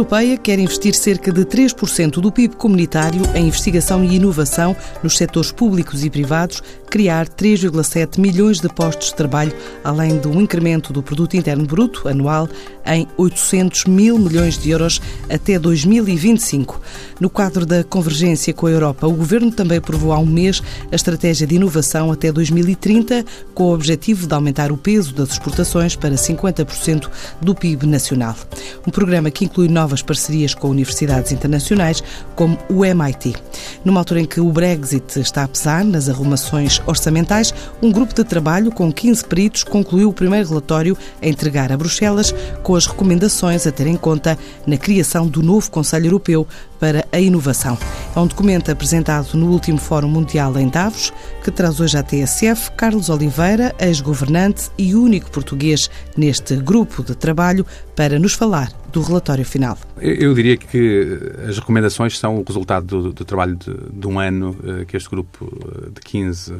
[0.00, 5.52] Europeia quer investir cerca de 3% do PIB comunitário em investigação e inovação nos setores
[5.52, 9.52] públicos e privados, criar 3,7 milhões de postos de trabalho,
[9.84, 12.48] além de um incremento do produto interno bruto anual
[12.86, 16.80] em 800 mil milhões de euros até 2025.
[17.20, 20.96] No quadro da convergência com a Europa, o governo também aprovou há um mês a
[20.96, 23.22] estratégia de inovação até 2030,
[23.54, 27.10] com o objetivo de aumentar o peso das exportações para 50%
[27.42, 28.34] do PIB nacional.
[28.86, 32.02] Um programa que inclui novas parcerias com universidades internacionais,
[32.34, 33.34] como o MIT.
[33.84, 38.22] Numa altura em que o Brexit está a pesar nas arrumações orçamentais, um grupo de
[38.24, 43.66] trabalho com 15 peritos concluiu o primeiro relatório a entregar a Bruxelas com as recomendações
[43.66, 46.46] a ter em conta na criação do novo Conselho Europeu
[46.78, 47.78] para a Inovação.
[48.14, 51.12] É um documento apresentado no último Fórum Mundial em Davos,
[51.42, 57.66] que traz hoje à TSF Carlos Oliveira, ex-governante e único português neste grupo de trabalho,
[57.94, 59.76] para nos falar do relatório final.
[60.00, 64.56] Eu diria que as recomendações são o resultado do, do trabalho de, de, um ano
[64.64, 65.46] eh, que este grupo
[65.86, 66.54] eh, de 15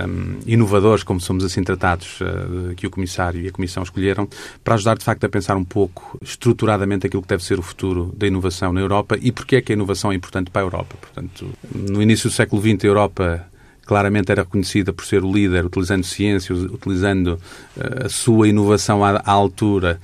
[0.00, 4.28] um, inovadores, como somos assim tratados, uh, que o Comissário e a Comissão escolheram,
[4.64, 8.12] para ajudar de facto a pensar um pouco estruturadamente aquilo que deve ser o futuro
[8.16, 10.96] da inovação na Europa e porque é que a inovação é importante para a Europa.
[11.00, 13.46] Portanto, no início do século XX, a Europa
[13.84, 17.38] claramente era reconhecida por ser o líder, utilizando ciência, utilizando
[17.76, 20.00] uh, a sua inovação à, à altura,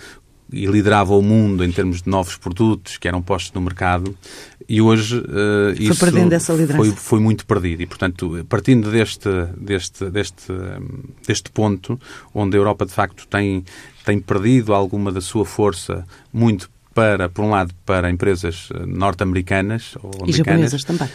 [0.53, 4.17] e liderava o mundo em termos de novos produtos que eram postos no mercado
[4.69, 6.85] e hoje uh, foi isso perdendo essa liderança.
[6.85, 10.53] Foi, foi muito perdido e portanto partindo deste deste deste
[11.27, 12.01] deste ponto
[12.35, 13.65] onde a Europa de facto tem
[14.05, 19.95] tem perdido alguma da sua força muito para por um lado para empresas eh, norte-americanas
[20.03, 21.09] ou e japonesas também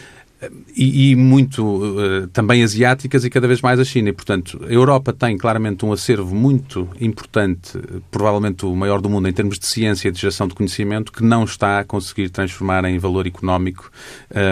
[0.76, 4.08] e, e, muito uh, também asiáticas e cada vez mais a China.
[4.08, 7.78] E, portanto, a Europa tem claramente um acervo muito importante,
[8.10, 11.22] provavelmente o maior do mundo em termos de ciência e de geração de conhecimento, que
[11.22, 13.90] não está a conseguir transformar em valor económico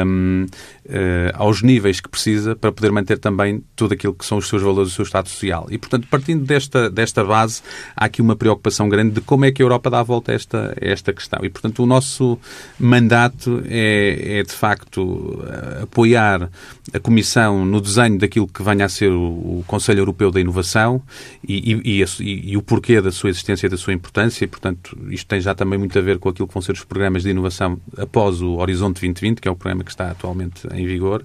[0.06, 0.47] um,
[0.86, 4.62] uh, aos níveis que precisa para poder manter também tudo aquilo que são os seus
[4.62, 5.66] valores, o seu estado social.
[5.70, 7.62] E, portanto, partindo desta, desta base,
[7.97, 10.34] há aqui uma preocupação grande de como é que a Europa dá a volta a
[10.34, 11.41] esta, a esta questão.
[11.44, 12.38] E, portanto, o nosso
[12.78, 15.42] mandato é, é de facto,
[15.82, 16.50] apoiar
[16.93, 21.03] a Comissão no desenho daquilo que venha a ser o, Conselho Europeu da Inovação
[21.47, 24.44] e, e, e, e, o porquê da sua existência e da sua importância.
[24.44, 26.84] E, portanto, isto tem já também muito a ver com aquilo que vão ser os
[26.84, 30.87] programas de inovação após o Horizonte 2020, que é o programa que está atualmente em
[30.87, 31.25] vigor.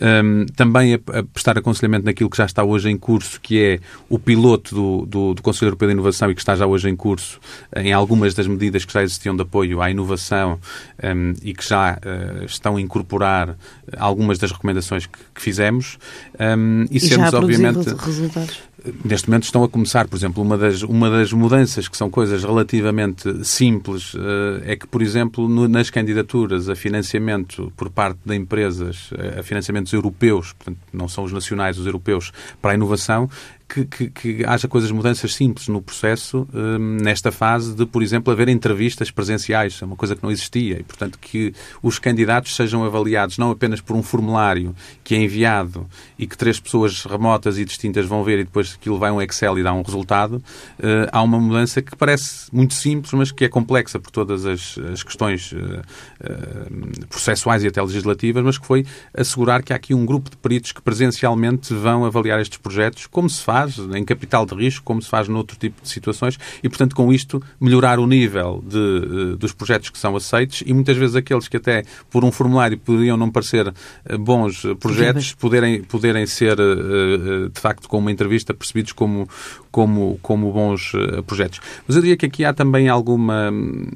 [0.00, 3.80] Um, também a, a, prestar aconselhamento naquilo que já está hoje em curso, que é
[4.08, 6.96] o piloto do, do, do Conselho Europeu de Inovação e que está já hoje em
[6.96, 7.40] curso
[7.76, 10.58] em algumas das medidas que já existiam de apoio à inovação
[11.02, 13.56] um, e que já uh, estão a incorporar
[13.96, 15.98] algumas das recomendações que, que fizemos.
[16.38, 17.88] Um, e, e sendo obviamente.
[17.94, 18.68] Resultados
[19.04, 22.44] neste momento estão a começar, por exemplo, uma das, uma das mudanças que são coisas
[22.44, 24.18] relativamente simples uh,
[24.64, 29.92] é que, por exemplo, no, nas candidaturas a financiamento por parte de empresas, a financiamentos
[29.92, 32.32] europeus, portanto, não são os nacionais, os europeus,
[32.62, 33.28] para a inovação,
[33.68, 38.32] que, que, que, haja coisas, mudanças simples no processo, um, nesta fase de, por exemplo,
[38.32, 41.52] haver entrevistas presenciais, é uma coisa que não existia, e, portanto, que
[41.82, 44.74] os candidatos sejam avaliados não apenas por um formulário
[45.04, 45.86] que é enviado
[46.18, 49.58] e que três pessoas remotas e distintas vão ver e depois aquilo vai um Excel
[49.58, 50.36] e dá um resultado,
[50.78, 54.78] uh, há uma mudança que parece muito simples, mas que é complexa por todas as,
[54.78, 59.92] as questões uh, uh, processuais e até legislativas, mas que foi assegurar que há aqui
[59.92, 64.04] um grupo de peritos que presencialmente vão avaliar estes projetos, como se faz faz em
[64.04, 67.98] capital de risco, como se faz noutro tipo de situações, e, portanto, com isto, melhorar
[67.98, 71.84] o nível de, eh, dos projetos que são aceitos e muitas vezes aqueles que até
[72.10, 73.72] por um formulário poderiam não parecer
[74.04, 79.28] eh, bons projetos, poderem, poderem ser, eh, de facto, com uma entrevista, percebidos como,
[79.70, 80.92] como, como bons
[81.26, 81.60] projetos.
[81.86, 83.50] Mas eu diria que aqui há também alguma.
[83.50, 83.88] Hum,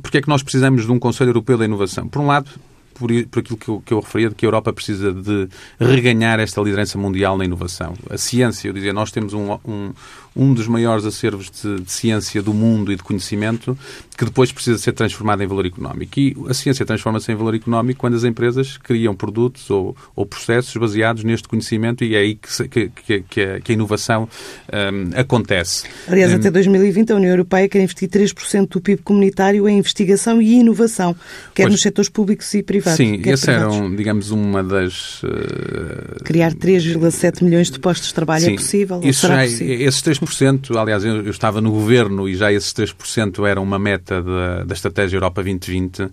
[0.00, 2.08] porque é que nós precisamos de um Conselho Europeu da Inovação?
[2.08, 2.50] Por um lado,
[2.92, 6.40] por, por aquilo que eu, que eu referia, de que a Europa precisa de reganhar
[6.40, 7.94] esta liderança mundial na inovação.
[8.10, 9.92] A ciência, eu dizia, nós temos um, um,
[10.34, 13.76] um dos maiores acervos de, de, ciência do mundo e de conhecimento
[14.16, 16.18] que depois precisa ser transformado em valor económico.
[16.18, 20.74] E a ciência transforma-se em valor económico quando as empresas criam produtos ou, ou processos
[20.76, 24.28] baseados neste conhecimento e é aí que, que, que, a, que a, inovação
[24.72, 25.84] um, acontece.
[26.08, 30.40] Aliás, um, até 2020 a União Europeia quer investir 3% do PIB comunitário em investigação
[30.40, 31.14] e inovação,
[31.54, 32.96] quer pois, nos setores públicos e privados.
[32.96, 35.22] Sim, esse era, digamos, uma das...
[35.22, 39.00] Uh, Criar 3,7 milhões de postos de trabalho é sim, é possível?
[39.02, 39.88] Isso já, possível?
[39.88, 43.78] Esses 3 3%, aliás, eu, eu, estava no governo e já esses 3% eram uma
[43.78, 46.08] meta da, da Estratégia Europa 2020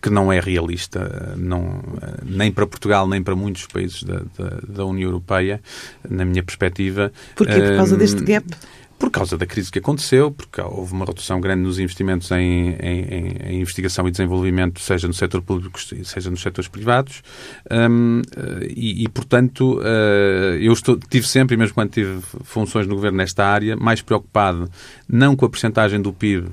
[0.00, 1.80] que não é realista, não,
[2.24, 5.60] nem para Portugal, nem para muitos países da, da, da União Europeia,
[6.08, 7.12] na minha perspectiva.
[7.36, 7.60] Porquê?
[7.60, 8.44] Por causa deste gap?
[9.02, 13.36] Por causa da crise que aconteceu, porque houve uma redução grande nos investimentos em, em,
[13.46, 17.20] em investigação e desenvolvimento, seja no setor público, seja nos setores privados,
[17.68, 18.22] um,
[18.62, 23.44] e, e, portanto, uh, eu estou, tive sempre, mesmo quando tive funções no governo nesta
[23.44, 24.70] área, mais preocupado
[25.08, 26.48] não com a percentagem do PIB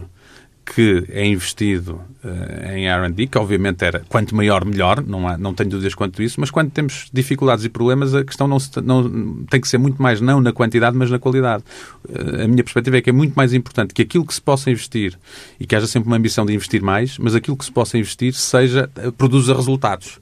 [0.75, 5.53] que é investido uh, em R&D, que obviamente era quanto maior melhor, não, há, não
[5.53, 9.43] tenho dúvidas quanto isso, mas quando temos dificuldades e problemas, a questão não, se, não
[9.49, 11.63] tem que ser muito mais não na quantidade, mas na qualidade.
[12.07, 14.69] Uh, a minha perspectiva é que é muito mais importante que aquilo que se possa
[14.69, 15.17] investir
[15.59, 18.33] e que haja sempre uma ambição de investir mais, mas aquilo que se possa investir
[18.33, 20.19] seja uh, produza resultados.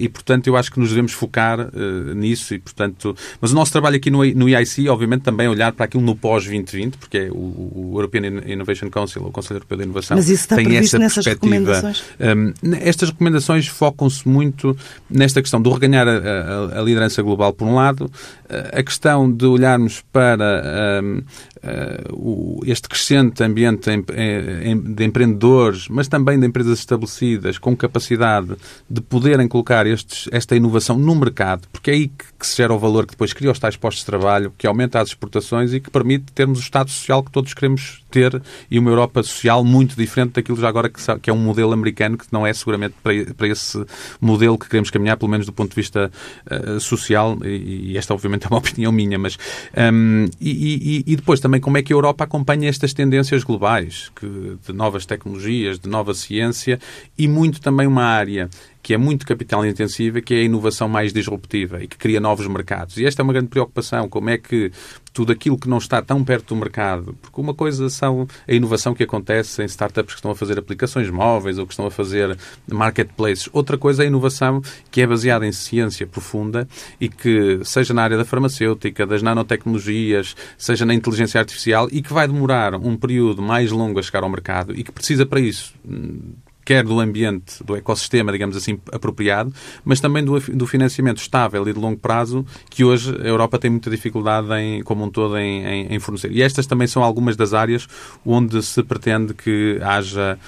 [0.00, 1.70] e portanto eu acho que nos devemos focar
[2.16, 5.72] nisso e portanto, mas o nosso trabalho aqui no, no EIC, obviamente também é olhar
[5.72, 9.78] para aquilo no pós 2020, porque é o, o European Innovation Council, o Conselho Europeu
[9.78, 12.02] da Inovação Mas isso está tem essa nessas recomendações?
[12.18, 14.76] Um, estas recomendações focam-se muito
[15.10, 18.10] nesta questão do reganhar a, a, a, liderança global, por um lado,
[18.48, 26.46] a questão de olharmos para um, uh, este crescente ambiente de empreendedores, mas também de
[26.46, 28.56] empresas estabelecidas com capacidade
[28.88, 32.72] de poderem colocar estes, esta inovação no mercado, porque é aí que, que, se gera
[32.72, 35.80] o valor que depois cria os tais postos de trabalho, que aumenta as exportações e
[35.80, 38.40] que permite termos o Estado social que todos queremos ter
[38.70, 42.26] e uma Europa social muito diferente daquilo já agora que, é um modelo americano que
[42.32, 43.84] não é seguramente para, esse
[44.20, 46.10] modelo que queremos caminhar, pelo menos do ponto de vista
[46.50, 49.38] uh, social, e, e, esta obviamente é uma opinião minha, mas
[49.92, 54.10] um, e, e, e depois também como é que a Europa acompanha estas tendências globais,
[54.14, 56.78] que, de novas tecnologias, de nova ciência
[57.16, 58.48] e muito também uma área
[58.88, 62.46] que é muito capital intensiva, que é a inovação mais disruptiva e que cria novos
[62.46, 62.96] mercados.
[62.96, 64.72] E esta é uma grande preocupação, como é que
[65.12, 68.94] tudo aquilo que não está tão perto do mercado, porque uma coisa são a inovação
[68.94, 72.34] que acontece em startups que estão a fazer aplicações móveis ou que estão a fazer
[72.66, 73.46] marketplaces.
[73.52, 76.66] Outra coisa é a inovação que é baseada em ciência profunda
[76.98, 82.14] e que, seja na área da farmacêutica, das nanotecnologias, seja na inteligência artificial e que
[82.14, 85.74] vai demorar um período mais longo a chegar ao mercado e que precisa para isso
[86.68, 89.50] quer do ambiente, do ecossistema, digamos assim, apropriado,
[89.82, 93.70] mas também do, do financiamento estável e de longo prazo, que hoje a Europa tem
[93.70, 96.30] muita dificuldade, em, como um todo, em, em, em fornecer.
[96.30, 97.88] E estas também são algumas das áreas
[98.22, 100.38] onde se pretende que haja,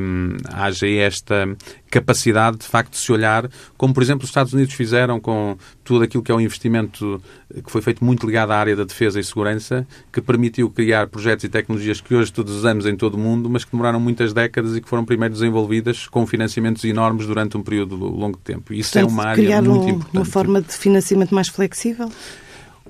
[0.00, 1.56] hum, haja esta
[1.92, 6.04] capacidade, de facto, de se olhar, como, por exemplo, os Estados Unidos fizeram com tudo
[6.04, 7.22] aquilo que é um investimento
[7.62, 11.44] que foi feito muito ligado à área da defesa e segurança, que permitiu criar projetos
[11.44, 14.74] e tecnologias que hoje todos usamos em todo o mundo, mas que demoraram muitas décadas
[14.74, 18.72] e que foram primeiro desenvolvidas com financiamentos enormes durante um período longo de tempo.
[18.72, 20.16] Isso é Portanto, é uma área muito um, importante.
[20.16, 22.10] uma forma de financiamento mais flexível?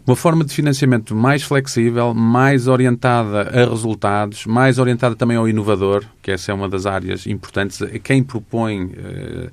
[0.05, 6.05] Uma forma de financiamento mais flexível, mais orientada a resultados, mais orientada também ao inovador,
[6.21, 7.79] que essa é uma das áreas importantes.
[8.03, 9.51] Quem propõe uh,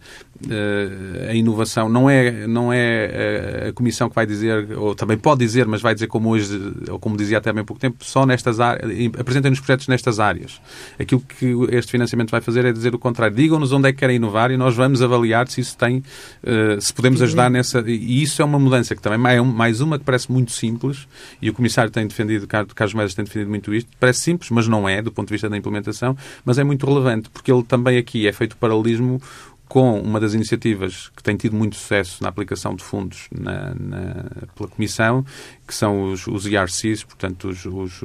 [1.29, 5.67] a inovação não é, não é a Comissão que vai dizer, ou também pode dizer,
[5.67, 8.59] mas vai dizer como hoje, ou como dizia até há bem pouco tempo, só nestas
[8.59, 8.89] áreas,
[9.19, 10.61] apresentem-nos projetos nestas áreas.
[10.97, 13.35] Aquilo que este financiamento vai fazer é dizer o contrário.
[13.35, 16.93] Digam-nos onde é que querem inovar e nós vamos avaliar se isso tem, uh, se
[16.93, 17.83] podemos ajudar nessa.
[17.85, 21.07] E isso é uma mudança que também é mais uma que parece muito simples,
[21.41, 24.87] e o Comissário tem defendido, Carlos Moedas tem defendido muito isto, parece simples, mas não
[24.87, 26.15] é, do ponto de vista da implementação,
[26.45, 29.21] mas é muito relevante, porque ele também aqui é feito paralelismo
[29.69, 34.25] com uma das iniciativas que tem tido muito sucesso na aplicação de fundos na, na,
[34.55, 35.23] pela Comissão,
[35.67, 38.01] que são os, os ERCs, portanto, os, os,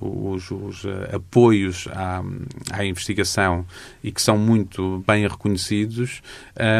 [0.00, 2.22] os, uh, apoios à,
[2.70, 3.66] à, investigação
[4.04, 6.22] e que são muito bem reconhecidos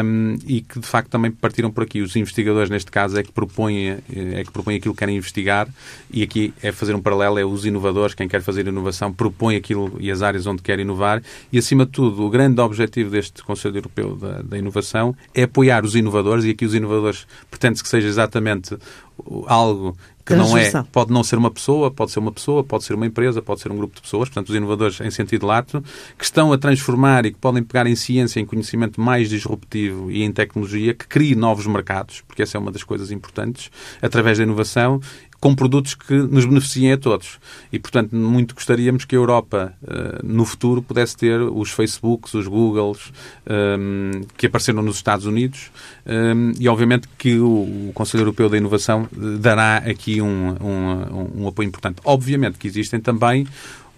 [0.05, 2.01] um, e que, de facto, também partiram por aqui.
[2.01, 5.67] Os investigadores, neste caso, é que propõem, é que propõem aquilo que querem investigar
[6.09, 9.97] e aqui é fazer um paralelo, é os inovadores, quem quer fazer inovação, propõe aquilo
[9.99, 13.75] e as áreas onde quer inovar e, acima de tudo, o grande objetivo deste Conselho
[13.75, 18.07] Europeu da, da Inovação é apoiar os inovadores e aqui os inovadores pretende-se que seja
[18.07, 18.77] exatamente
[19.47, 19.95] algo
[20.27, 23.05] que não é, pode não ser uma pessoa, pode ser uma pessoa, pode ser uma
[23.05, 25.81] empresa, pode ser um grupo de pessoas, portanto, os inovadores em sentido lato,
[26.17, 30.23] que estão a transformar e que podem pegar em ciência, em conhecimento mais disruptivo e
[30.23, 34.43] em tecnologia, que crie novos mercados, porque essa é uma das coisas importantes, através da
[34.43, 34.99] inovação
[35.39, 37.39] com produtos que nos beneficiem a todos.
[37.71, 42.47] E, portanto, muito gostaríamos que a Europa, uh, no futuro, pudesse ter os Facebooks, os
[42.47, 43.11] Googles,
[43.45, 45.71] ehm, que apareceram nos Estados Unidos,
[46.05, 49.07] ehm, e, obviamente, que o, Conselho Europeu da Inovação
[49.39, 52.01] dará aqui um, um, um apoio importante.
[52.03, 53.47] Obviamente que existem também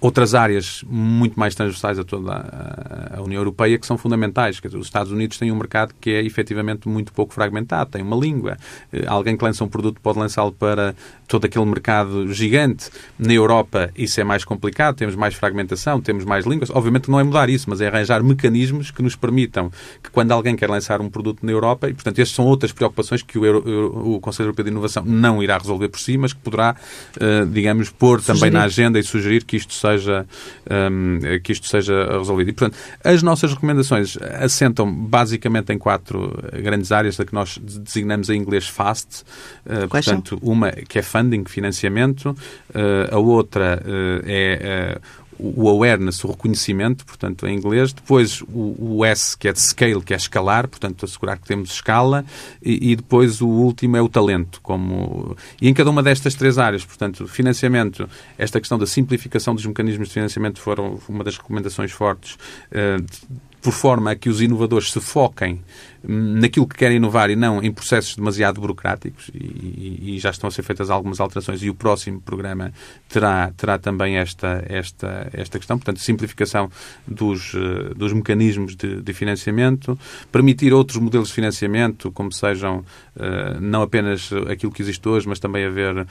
[0.02, 4.60] outras áreas muito mais transversais a toda a, União Europeia que são fundamentais.
[4.62, 8.16] Dizer, os Estados Unidos têm um mercado que é efetivamente muito pouco fragmentado, tem uma
[8.16, 8.58] língua.
[8.94, 10.96] Eh, alguém que lança um produto pode lançá-lo para
[11.28, 12.90] todo aquele mercado gigante.
[13.18, 16.70] Na Europa isso é mais complicado, temos mais fragmentação, temos mais línguas.
[16.70, 20.56] Obviamente não é mudar isso, mas é arranjar mecanismos que nos permitam que quando alguém
[20.56, 24.16] quer lançar um produto na Europa, e portanto estas são outras preocupações que o, Euro,
[24.16, 26.76] o Conselho Europeu de Inovação não irá resolver por si, mas que poderá,
[27.18, 28.40] uh, digamos, pôr sugerir.
[28.40, 32.50] também na agenda e sugerir que isto seja, um, que isto seja resolvido.
[32.50, 38.30] E, portanto, as nossas recomendações assentam basicamente em quatro grandes áreas, da que nós designamos
[38.30, 39.24] em inglês FAST.
[39.66, 40.50] Uh, portanto, são?
[40.50, 42.36] uma que é funding, financiamento,
[42.70, 43.82] uh, a outra
[44.26, 45.00] é
[45.40, 47.94] o awareness, o reconhecimento, portanto, em inglês.
[47.94, 51.72] Depois o, o, S, que é de scale, que é escalar, portanto, assegurar que temos
[51.72, 52.26] escala.
[52.62, 54.60] E, e, depois o último é o talento.
[54.62, 55.36] Como...
[55.62, 60.10] E em cada uma destas três áreas, portanto, financiamento, esta questão da simplificação dos mecanismos
[60.10, 62.38] de financiamento foram uma das recomendações fortes.
[62.72, 65.62] Uh, por forma a que os inovadores se foquem
[66.02, 70.52] naquilo que querem inovar e não em processos demasiado burocráticos e, e, já estão a
[70.52, 72.72] ser feitas algumas alterações e o próximo programa
[73.10, 76.72] terá, terá também esta, esta, esta questão, portanto, simplificação
[77.06, 80.00] dos, eh, dos mecanismos de, de financiamento,
[80.32, 85.40] permitir outros modelos de financiamento, como sejam uh, não apenas aquilo que existe hoje, mas
[85.40, 86.06] também haver uh,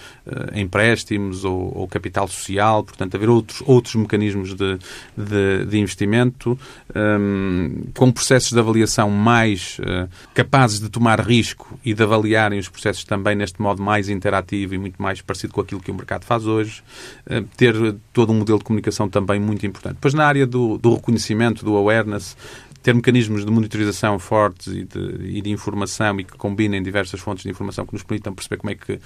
[0.55, 4.79] empréstimos ou, ou, capital social, portanto, haver outros, outros mecanismos de,
[5.17, 6.59] de, de investimento,
[6.95, 7.38] um,
[7.95, 13.05] com processos de avaliação mais uh, capazes de tomar risco e de avaliarem os processos
[13.05, 16.47] também neste modo mais interativo e muito mais parecido com aquilo que o mercado faz
[16.47, 16.83] hoje,
[17.31, 17.75] uh, ter
[18.13, 19.95] todo um modelo de comunicação também muito importante.
[19.95, 22.37] Depois, na área do, do reconhecimento, do awareness,
[22.83, 27.43] ter mecanismos de monitorização fortes e de, e de, informação e que combinem diversas fontes
[27.43, 29.01] de informação que nos permitam perceber como é que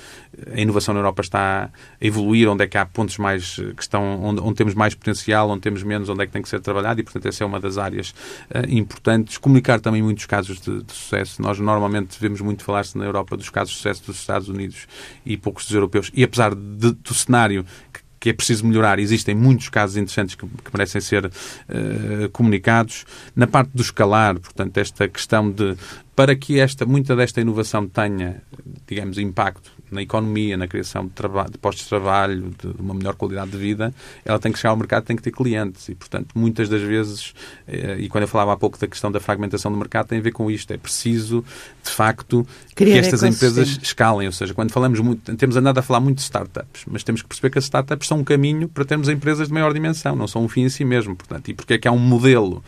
[0.55, 1.71] a inovação na Europa está a
[2.07, 5.63] evoluir, onde é que há pontos mais que estão, onde, onde temos mais potencial, onde
[5.63, 7.79] temos menos, onde é que tem que ser trabalhado e, portanto, essa é uma das
[7.79, 8.11] áreas
[8.51, 9.39] uh, importantes.
[9.39, 11.41] Comunicar também muitos casos de, de sucesso.
[11.41, 14.87] Nós normalmente vemos muito falar-se na Europa dos casos de sucesso dos Estados Unidos
[15.25, 16.11] e poucos dos europeus.
[16.15, 19.01] E apesar de, do cenário que que é preciso melhorar.
[19.01, 23.05] Existem muitos casos interessantes que, que merecem ser uh, comunicados.
[23.35, 25.77] Na parte do escalar, portanto, esta questão de
[26.15, 28.43] para que esta, muita desta inovação tenha,
[28.87, 31.13] digamos, impacto na economia, na criação de,
[31.51, 34.77] de postos de trabalho, de, uma melhor qualidade de vida, ela tem que chegar ao
[34.77, 35.89] mercado, tem que ter clientes.
[35.89, 37.35] E, portanto, muitas das vezes,
[37.69, 40.23] eh, e quando eu falava há pouco da questão da fragmentação do mercado, tem a
[40.23, 40.71] ver com isto.
[40.73, 41.45] É preciso,
[41.85, 44.27] de facto, Criar que estas empresas escalem.
[44.27, 47.29] Ou seja, quando falamos muito, temos andado a falar muito de startups, mas temos que
[47.29, 50.45] perceber que as startups são um caminho para termos empresas de maior dimensão, não são
[50.45, 51.15] um fim em si mesmo.
[51.15, 52.65] Portanto, e porque é que há um modelo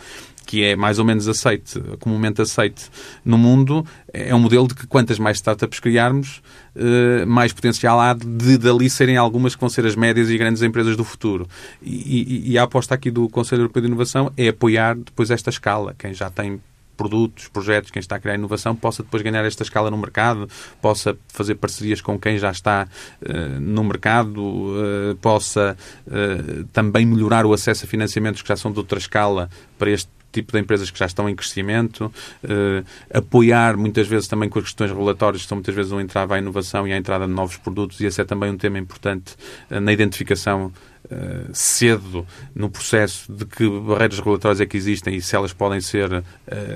[0.46, 2.90] que é mais ou menos aceite, comumente aceite
[3.24, 6.42] no mundo, é um modelo de que quantas mais startups criarmos,
[6.76, 10.62] eh, mais potencial há de dali serem algumas que vão ser as médias e grandes
[10.62, 11.48] empresas do futuro.
[11.82, 15.94] E, e, a aposta aqui do Conselho Europeu de Inovação é apoiar depois esta escala.
[15.98, 16.60] Quem já tem
[16.96, 20.48] produtos, projetos, quem está a criar inovação, possa depois ganhar esta escala no mercado,
[20.80, 22.88] possa fazer parcerias com quem já está
[23.22, 28.72] uh, no mercado, uh, possa uh, também melhorar o acesso a financiamentos que já são
[28.72, 32.12] de outra escala para este tipo de empresas que já estão em crescimento,
[32.44, 36.34] uh, apoiar muitas vezes também com as questões regulatórias, que são muitas vezes um entrave
[36.34, 39.34] à inovação e à entrada de novos produtos, e esse é também um tema importante
[39.70, 40.72] uh, na identificação
[41.04, 45.78] Uh, cedo no processo de que barreiras regulatórias é que existem e se elas podem
[45.78, 46.22] ser uh,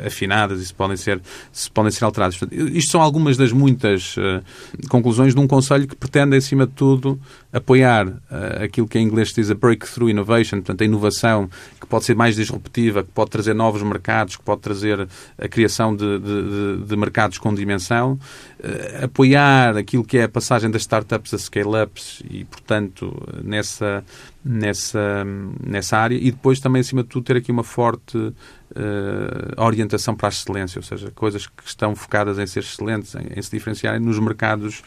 [0.07, 1.19] afinadas e se podem ser,
[1.51, 2.37] se podem ser alteradas.
[2.37, 4.43] Portanto, isto são algumas das muitas uh,
[4.91, 7.19] conclusões de um Conselho que pretende, acima de tudo,
[7.51, 8.07] apoiar
[8.63, 11.49] aquilo que em inglês se diz a breakthrough innovation, portanto, a inovação
[11.81, 15.09] que pode ser mais disruptiva, que pode trazer novos mercados, que pode trazer
[15.39, 18.19] a criação de, de, de mercados com dimensão,
[19.03, 24.05] apoiar aquilo que é a passagem das startups a scale-ups e, portanto, nessa
[24.45, 25.25] nessa,
[25.65, 28.35] nessa área e depois também, acima de tudo, ter aqui uma forte uh,
[29.57, 33.43] orientação para a excelência, ou seja, coisas que estão focadas em ser excelentes, em, em
[33.43, 34.83] se diferenciarem nos mercados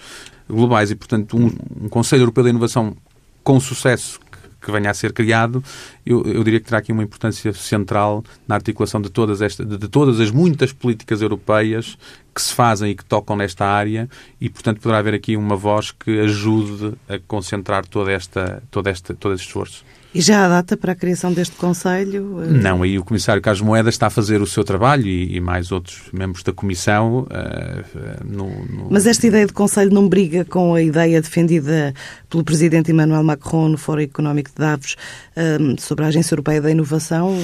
[0.50, 1.51] globais e, portanto, um,
[1.85, 2.95] um Conselho Europeu de Inovação
[3.43, 4.19] com sucesso
[4.61, 5.63] que venha a ser criado,
[6.05, 9.75] eu, eu, diria que terá aqui uma importância central na articulação de todas, esta, de,
[9.75, 11.97] de todas as muitas políticas europeias
[12.33, 14.09] que se fazem e que tocam nesta área
[14.39, 19.13] e, portanto, poderá haver aqui uma voz que ajude a concentrar toda esta, toda esta,
[19.13, 19.83] todo este esforço.
[20.13, 22.43] E já há data para a criação deste Conselho?
[22.50, 25.71] Não, aí o Comissário Carlos Moedas está a fazer o seu trabalho e, e mais
[25.71, 27.27] outros membros da Comissão.
[27.29, 28.88] Uh, no, no...
[28.89, 31.93] Mas esta ideia de Conselho não briga com a ideia defendida
[32.29, 34.97] pelo Presidente Emmanuel Macron no Fórum Económico de Davos
[35.38, 37.38] uh, sobre a Agência Europeia da Inovação?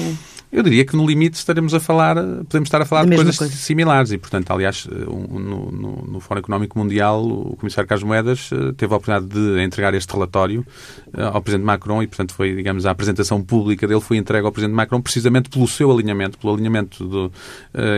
[0.50, 3.54] Eu diria que no limite estaremos a falar, podemos estar a falar de coisas coisa.
[3.54, 8.50] similares e, portanto, aliás, aliás, no, no, no Fórum Económico Mundial, o Comissário Carlos Moedas
[8.76, 10.64] teve a oportunidade de entregar este relatório
[11.14, 14.76] ao Presidente Macron e, portanto, foi, digamos, a apresentação pública dele foi entregue ao Presidente
[14.76, 17.32] Macron precisamente pelo seu alinhamento, pelo alinhamento do,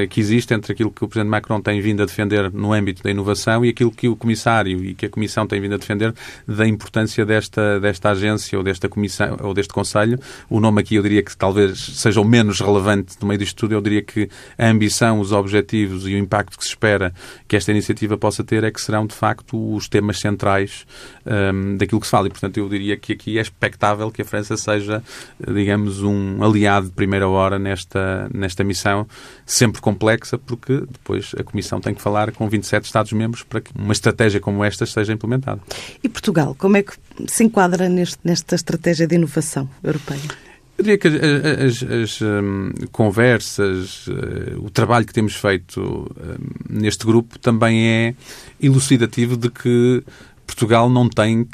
[0.09, 3.11] que existe entre aquilo que o Presidente Macron tem vindo a defender no âmbito da
[3.11, 6.15] inovação e aquilo que o Comissário e que a Comissão tem vindo a defender
[6.47, 10.19] da importância desta, desta agência ou desta Comissão ou deste Conselho.
[10.49, 13.75] O nome aqui eu diria que talvez seja o menos relevante no meio disto tudo.
[13.75, 17.13] Eu diria que a ambição, os objetivos e o impacto que se espera
[17.47, 20.87] que esta iniciativa possa ter é que serão, de facto, os temas centrais
[21.27, 22.27] um, daquilo que se fala.
[22.27, 25.03] E, portanto, eu diria que aqui é expectável que a França seja,
[25.47, 29.07] digamos, um aliado de primeira hora nesta, nesta missão,
[29.45, 33.93] sempre complexa, porque depois a Comissão tem que falar com 27 Estados-membros para que uma
[33.93, 35.61] estratégia como esta seja implementada.
[36.03, 36.93] E Portugal, como é que
[37.27, 40.50] se enquadra neste, nesta estratégia de inovação europeia?
[40.81, 46.81] Eu diria que as, as, as um, conversas, uh, o trabalho que temos feito um,
[46.81, 48.15] neste grupo também é
[48.59, 50.03] elucidativo de que
[50.47, 51.47] Portugal não tem,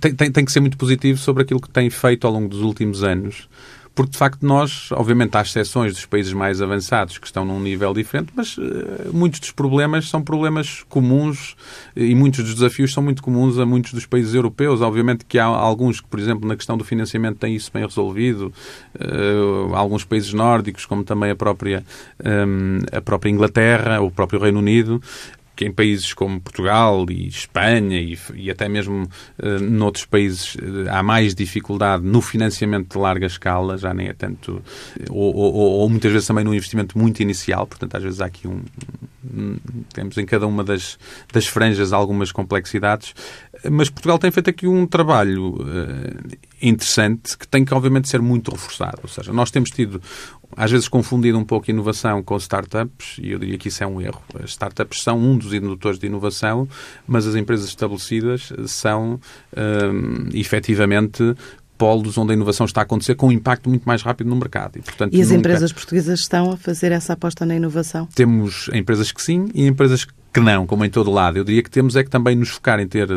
[0.00, 2.60] tem, tem, tem que ser muito positivo sobre aquilo que tem feito ao longo dos
[2.60, 3.48] últimos anos
[3.94, 7.92] porque de facto nós, obviamente, há exceções dos países mais avançados que estão num nível
[7.92, 8.62] diferente, mas uh,
[9.12, 11.56] muitos dos problemas são problemas comuns
[11.94, 14.80] e muitos dos desafios são muito comuns a muitos dos países europeus.
[14.80, 18.52] Obviamente que há alguns que, por exemplo, na questão do financiamento têm isso bem resolvido,
[18.96, 21.84] uh, alguns países nórdicos, como também a própria,
[22.24, 25.02] um, a própria Inglaterra, o próprio Reino Unido,
[25.54, 29.04] que em países como Portugal e Espanha e, e até mesmo
[29.38, 34.12] uh, noutros países uh, há mais dificuldade no financiamento de larga escala, já nem é
[34.12, 34.62] tanto,
[35.10, 38.48] ou, ou, ou, muitas vezes também no investimento muito inicial, portanto às vezes há aqui
[38.48, 38.62] um,
[39.32, 39.56] um
[39.92, 40.98] temos em cada uma das,
[41.32, 43.14] das franjas algumas complexidades,
[43.70, 48.50] mas Portugal tem feito aqui um trabalho uh, interessante que tem que obviamente ser muito
[48.50, 50.00] reforçado, ou seja, nós temos tido
[50.56, 54.00] às vezes confundido um pouco inovação com startups, e eu diria que isso é um
[54.00, 54.22] erro.
[54.42, 56.68] As startups são um dos indutores de inovação,
[57.06, 59.18] mas as empresas estabelecidas são,
[59.56, 61.34] um, efetivamente,
[61.78, 64.78] polos onde a inovação está a acontecer com um impacto muito mais rápido no mercado.
[64.78, 65.38] E, portanto, e as nunca...
[65.38, 68.06] empresas portuguesas estão a fazer essa aposta na inovação?
[68.14, 71.36] Temos empresas que sim e empresas que não, como em todo lado.
[71.36, 73.08] Eu diria que temos é que também nos focar em ter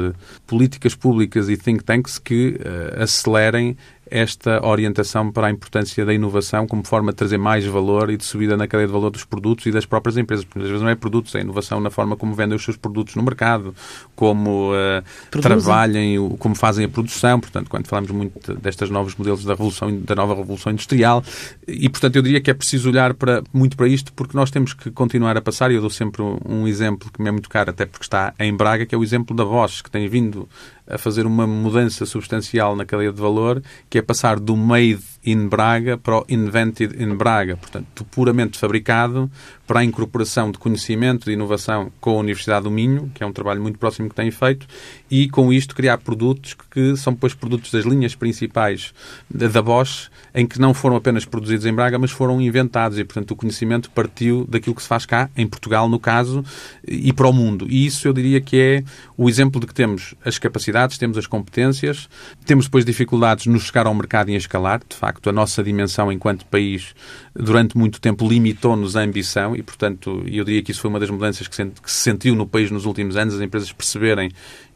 [0.46, 3.78] políticas públicas e think tanks que uh, acelerem
[4.10, 8.24] esta orientação para a importância da inovação como forma de trazer mais valor e de
[8.24, 10.46] subida na cadeia de valor dos produtos e das próprias empresas.
[10.46, 13.16] Porque às vezes não é produtos, é inovação na forma como vendem os seus produtos
[13.16, 13.76] no mercado,
[14.16, 17.40] como uh, trabalhem, como fazem a produção.
[17.40, 21.24] Portanto, quando falamos muito destes novos modelos da, revolução, da nova revolução industrial,
[21.68, 24.74] e portanto eu diria que é preciso olhar para, muito para isto porque nós temos
[24.74, 27.72] que continuar a passar, e eu dou sempre um exemplo que me é muito caro,
[27.72, 30.48] até porque está em Braga, que é o exemplo da Bosch, que tem vindo
[30.88, 35.48] a fazer uma mudança substancial na cadeia de valor, que é passar do made in
[35.48, 39.30] Braga para o invented in Braga, portanto, puramente fabricado
[39.68, 43.34] para a incorporação de conhecimento, de inovação com a Universidade do Minho, que é um
[43.34, 44.68] trabalho muito próximo que têm feito,
[45.10, 48.94] e com isto criar produtos que são depois produtos das linhas principais
[49.30, 53.32] da Bosch, em que não foram apenas produzidos em Braga, mas foram inventados, e portanto
[53.32, 56.44] o conhecimento partiu daquilo que se faz cá, em Portugal no caso,
[56.88, 57.66] e para o mundo.
[57.70, 58.84] E isso eu diria que é
[59.18, 62.08] o exemplo de que temos as capacidades, temos as competências,
[62.46, 66.12] temos depois dificuldades no chegar ao mercado e em escalar, de facto a nossa dimensão
[66.12, 66.94] enquanto país
[67.36, 71.10] durante muito tempo limitou-nos a ambição, e, portanto, eu diria que isso foi uma das
[71.10, 74.30] mudanças que se, que se sentiu no país nos últimos anos, as empresas perceberem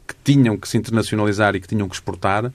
[0.07, 2.51] que tinham que se internacionalizar e que tinham que exportar,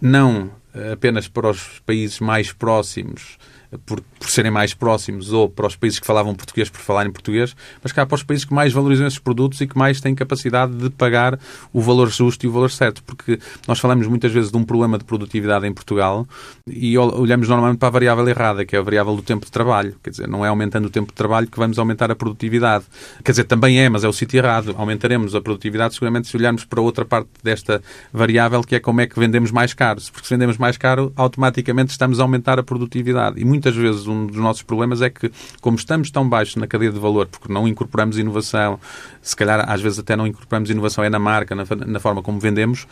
[0.00, 0.50] não
[0.92, 3.38] apenas para os países mais próximos
[3.86, 7.56] por, por, serem mais próximos ou para os países que falavam português por falarem português,
[7.82, 10.72] mas cá para os países que mais valorizam esses produtos e que mais têm capacidade
[10.72, 11.38] de pagar
[11.72, 13.02] o valor justo e o valor certo.
[13.02, 16.26] Porque nós falamos muitas vezes de um problema de produtividade em Portugal
[16.66, 19.96] e olhamos normalmente para a variável errada, que é a variável do tempo de trabalho.
[20.02, 22.84] Quer dizer, não é aumentando o tempo de trabalho que vamos aumentar a produtividade.
[23.24, 24.74] Quer dizer, também é, mas é o sítio errado.
[24.76, 27.82] Aumentaremos a produtividade seguramente se olharmos para outra parte desta
[28.12, 30.00] variável, que é como é que vendemos mais caro.
[30.12, 33.40] Porque se vendemos mais caro, automaticamente estamos a aumentar a produtividade.
[33.40, 36.90] E muitas vezes um dos nossos problemas é que, como estamos tão baixos na cadeia
[36.90, 38.78] de valor, porque não incorporamos inovação,
[39.20, 42.40] se calhar às vezes até não incorporamos inovação, é na marca, na, na forma como
[42.40, 42.88] vendemos,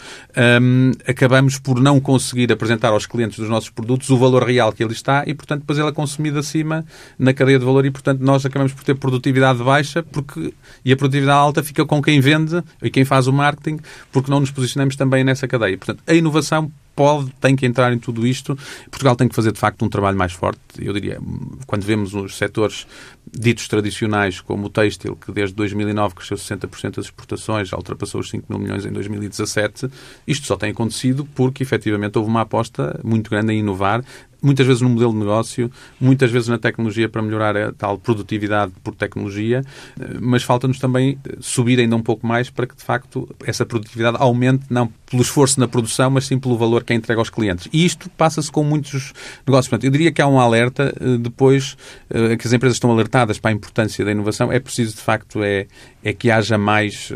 [0.63, 4.85] um, acabamos por não conseguir apresentar aos clientes dos nossos produtos o valor real que
[4.85, 6.85] ele está e, portanto, depois ele é consumido acima
[7.19, 10.55] na cadeia de valor e, portanto, nós acabamos por ter produtividade baixa porque,
[10.85, 13.81] e a produtividade alta fica com quem vende e quem faz o marketing,
[14.13, 15.77] porque não nos posicionamos também nessa cadeia.
[15.77, 18.57] Portanto, a inovação pode, tem que entrar em tudo isto.
[18.91, 20.61] Portugal tem que fazer, de facto, um trabalho mais forte.
[20.79, 21.19] Eu diria,
[21.67, 22.87] quando vemos os setores
[23.33, 28.31] ditos tradicionais, como o têxtil, que desde 2009 cresceu 60% das exportações, já ultrapassou os
[28.31, 29.89] 5 mil milhões em 2017,
[30.27, 34.03] isto só tem acontecido porque, efetivamente, houve uma aposta muito grande em inovar
[34.43, 38.73] muitas vezes no modelo de negócio, muitas vezes na tecnologia para melhorar a tal produtividade
[38.83, 39.63] por tecnologia,
[40.21, 44.65] mas falta-nos também subir ainda um pouco mais para que, de facto, essa produtividade aumente,
[44.71, 47.69] não pelo esforço na produção, mas sim pelo valor que é entregue aos clientes.
[47.73, 49.13] E isto passa-se com muitos
[49.47, 49.69] negócios.
[49.69, 51.77] Portanto, eu diria que há um alerta, eh, depois
[52.09, 55.43] eh, que as empresas estão alertadas para a importância da inovação, é preciso, de facto,
[55.43, 55.67] é,
[56.05, 57.13] é que haja mais,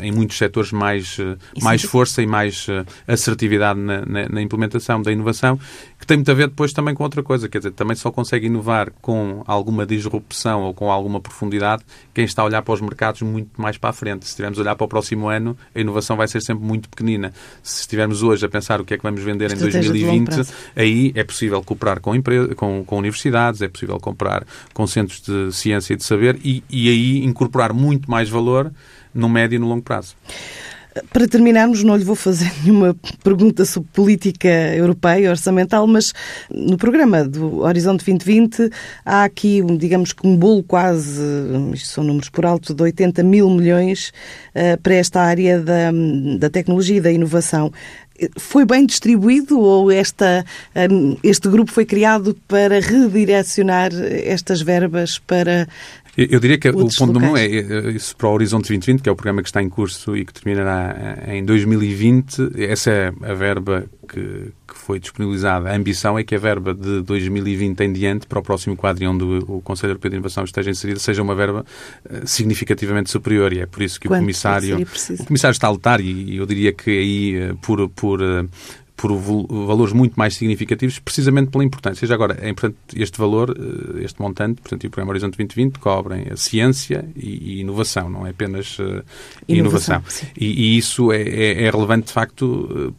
[0.00, 1.16] em muitos setores, mais,
[1.62, 2.66] mais força e mais
[3.06, 5.58] assertividade na, na, na implementação da inovação,
[5.98, 8.46] que tem muito a ver depois também com outra coisa, quer dizer, também só consegue
[8.46, 11.82] inovar com alguma disrupção ou com alguma profundidade
[12.14, 14.24] quem está a olhar para os mercados muito mais para a frente.
[14.24, 17.32] Se estivermos a olhar para o próximo ano, a inovação vai ser sempre muito pequenina.
[17.62, 21.12] Se estivermos hoje a pensar o que é que vamos vender Estratégia em 2020, aí
[21.14, 25.94] é possível cooperar com, empresa, com, com universidades, é possível comprar com centros de ciência
[25.94, 28.72] e de saber e, e aí incorporar muito mais valor
[29.14, 30.14] no médio e no longo prazo.
[31.12, 36.12] Para terminarmos, não lhe vou fazer nenhuma pergunta sobre política europeia, orçamental, mas
[36.50, 38.70] no programa do Horizonte 2020
[39.04, 41.22] há aqui, digamos que um bolo quase,
[41.72, 44.12] isto são números por alto, de 80 mil milhões
[44.54, 45.90] uh, para esta área da,
[46.38, 47.72] da tecnologia e da inovação.
[48.36, 50.88] Foi bem distribuído ou esta, eh,
[51.22, 53.90] este grupo foi criado para redirecionar
[54.24, 55.68] estas verbas para
[56.18, 59.08] eu diria que o ponto número um é, é isso para o Horizonte 2020, que
[59.08, 62.54] é o programa que está em curso e que terminará em 2020.
[62.56, 65.70] Essa é a verba que, que foi disponibilizada.
[65.70, 69.24] A ambição é que a verba de 2020 em diante, para o próximo quadro onde
[69.24, 71.64] o Conselho Europeu de Inovação esteja inserida, seja uma verba
[72.08, 73.52] eh, significativamente superior.
[73.52, 74.78] E é por isso que Quanto o Comissário,
[75.20, 78.46] o Comissário está a lutar e eu diria que aí, eh, por, por eh,
[78.98, 82.04] por valores muito mais significativos, precisamente pela importância.
[82.04, 83.56] Já agora, é importante este valor,
[84.02, 88.30] este montante, portanto, e o Programa Horizonte 2020 cobrem a ciência e, inovação, não é
[88.30, 88.76] apenas
[89.46, 89.98] inovação.
[89.98, 90.28] inovação.
[90.36, 92.92] E, e, isso é, é, é relevante, de facto,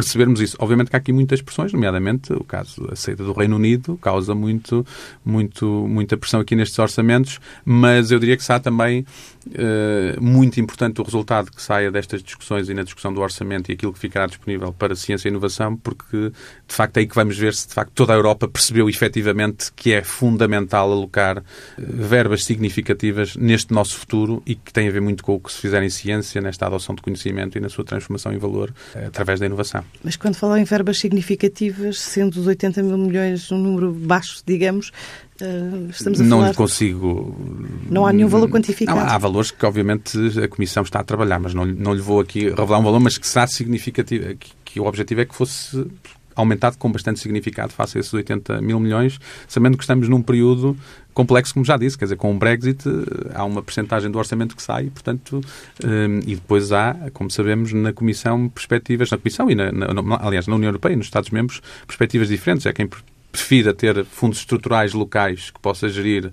[0.00, 0.56] percebermos isso.
[0.58, 4.34] Obviamente que há aqui muitas pressões, nomeadamente o caso da saída do Reino Unido, causa
[4.34, 4.86] muito,
[5.24, 9.04] muito, muita pressão aqui nestes orçamentos, mas eu diria que há também
[9.46, 13.74] uh, muito importante o resultado que saia destas discussões e na discussão do orçamento e
[13.74, 16.32] aquilo que ficará disponível para ciência e inovação, porque
[16.66, 19.70] de facto é aí que vamos ver se de facto toda a Europa percebeu efetivamente
[19.76, 21.42] que é fundamental alocar uh,
[21.76, 25.58] verbas significativas neste nosso futuro e que tem a ver muito com o que se
[25.58, 29.38] fizer em ciência, nesta adoção de conhecimento e na sua transformação em valor uh, através
[29.38, 29.84] da inovação.
[30.02, 34.92] Mas quando fala em verbas significativas, sendo os 80 mil milhões um número baixo, digamos,
[35.40, 36.54] eh, estamos a não falar...
[36.54, 37.36] consigo...
[37.90, 38.98] Não há nenhum valor quantificado?
[38.98, 42.18] Não, há valores que, obviamente, a Comissão está a trabalhar, mas não, não lhe vou
[42.18, 45.86] aqui revelar um valor, mas que será significativo, que, que o objetivo é que fosse
[46.40, 50.76] aumentado com bastante significado face a esses 80 mil milhões, sabendo que estamos num período
[51.12, 54.56] complexo, como já disse, quer dizer, com o Brexit eh, há uma percentagem do orçamento
[54.56, 55.40] que sai, portanto,
[55.84, 60.46] um, e depois há, como sabemos, na Comissão perspectivas, na Comissão e, na, na, aliás,
[60.46, 62.64] na União Europeia e nos Estados-membros, perspectivas diferentes.
[62.64, 62.88] É quem
[63.30, 66.30] prefira ter fundos estruturais locais que possa gerir uh,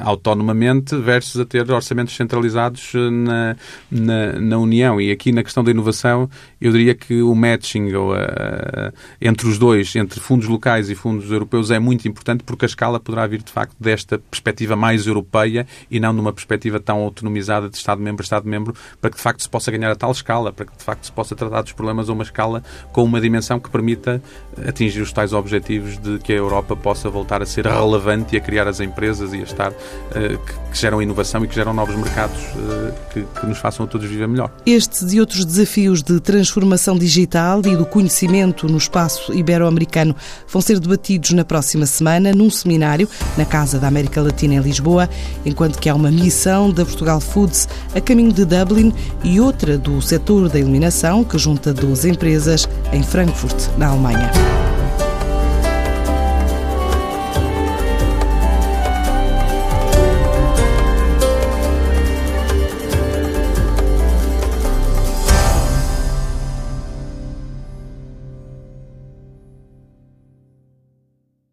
[0.00, 3.56] autonomamente versus a ter orçamentos centralizados uh, na,
[3.90, 5.00] na, na, União.
[5.00, 9.58] E aqui na questão da inovação, eu diria que o matching ou, uh, entre os
[9.58, 13.42] dois, entre fundos locais e fundos europeus, é muito importante porque a escala poderá vir,
[13.42, 18.24] de facto, desta perspectiva mais europeia e não numa perspectiva tão autonomizada de Estado-membro a
[18.24, 21.04] Estado-membro, para que, de facto, se possa ganhar a tal escala, para que, de facto,
[21.04, 22.62] se possa tratar dos problemas a uma escala
[22.92, 24.22] com uma dimensão que permita
[24.66, 28.40] atingir os tais objetivos de que a Europa possa voltar a ser relevante e a
[28.40, 29.74] criar as empresas e a estar, uh,
[30.12, 33.88] que, que, geram inovação e que geram novos mercados uh, que, que, nos façam a
[33.88, 34.50] todos viver melhor.
[34.64, 40.14] Estes e outros desafios de transformação digital e do conhecimento no espaço ibero-americano
[40.48, 45.08] vão ser debatidos na próxima semana num seminário na Casa da América Latina em Lisboa,
[45.44, 50.00] enquanto que há uma missão da Portugal Foods a caminho de Dublin e outra do
[50.00, 54.69] setor da iluminação que junta 12 empresas em Frankfurt, na Alemanha.